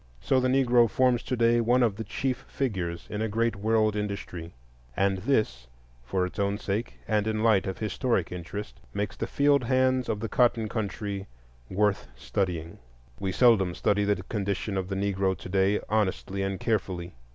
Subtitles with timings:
[0.19, 3.95] So the Negro forms to day one of the chief figures in a great world
[3.95, 4.51] industry;
[4.97, 5.67] and this,
[6.03, 10.09] for its own sake, and in the light of historic interest, makes the field hands
[10.09, 11.27] of the cotton country
[11.69, 12.79] worth studying.
[13.19, 17.13] We seldom study the condition of the Negro to day honestly and carefully.